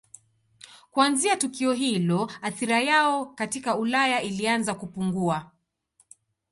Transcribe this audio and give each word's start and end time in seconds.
Kuanzia 0.91 1.35
tukio 1.37 1.73
hilo 1.73 2.31
athira 2.41 2.79
yao 2.81 3.25
katika 3.25 3.77
Ulaya 3.77 4.21
ilianza 4.21 4.73
kupungua. 4.73 5.51